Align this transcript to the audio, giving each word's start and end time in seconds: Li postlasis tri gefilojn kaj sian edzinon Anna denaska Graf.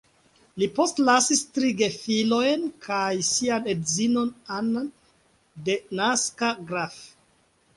Li 0.61 0.67
postlasis 0.77 1.41
tri 1.57 1.69
gefilojn 1.81 2.63
kaj 2.87 3.11
sian 3.29 3.69
edzinon 3.75 4.33
Anna 4.57 4.83
denaska 5.69 6.51
Graf. 6.73 6.99